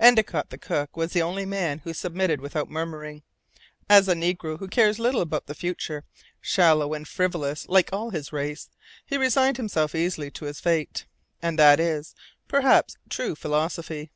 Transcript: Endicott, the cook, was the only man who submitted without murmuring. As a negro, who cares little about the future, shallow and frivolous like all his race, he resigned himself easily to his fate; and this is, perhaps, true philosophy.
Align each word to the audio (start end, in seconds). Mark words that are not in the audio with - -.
Endicott, 0.00 0.50
the 0.50 0.58
cook, 0.58 0.96
was 0.96 1.12
the 1.12 1.22
only 1.22 1.46
man 1.46 1.78
who 1.84 1.94
submitted 1.94 2.40
without 2.40 2.68
murmuring. 2.68 3.22
As 3.88 4.08
a 4.08 4.12
negro, 4.14 4.58
who 4.58 4.66
cares 4.66 4.98
little 4.98 5.20
about 5.20 5.46
the 5.46 5.54
future, 5.54 6.02
shallow 6.40 6.94
and 6.94 7.06
frivolous 7.06 7.64
like 7.68 7.92
all 7.92 8.10
his 8.10 8.32
race, 8.32 8.70
he 9.06 9.16
resigned 9.16 9.56
himself 9.56 9.94
easily 9.94 10.32
to 10.32 10.46
his 10.46 10.58
fate; 10.58 11.06
and 11.40 11.60
this 11.60 11.76
is, 11.78 12.14
perhaps, 12.48 12.96
true 13.08 13.36
philosophy. 13.36 14.10